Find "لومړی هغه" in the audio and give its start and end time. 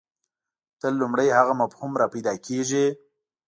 1.01-1.53